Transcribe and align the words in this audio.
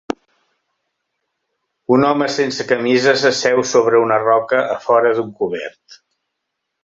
Un 1.97 2.05
home 2.07 2.29
sense 2.37 2.65
camisa 2.71 3.13
s'asseu 3.23 3.61
sobre 3.73 4.01
una 4.07 4.19
roca 4.23 4.63
afora 4.77 5.15
d'un 5.19 5.33
cobert. 5.43 6.01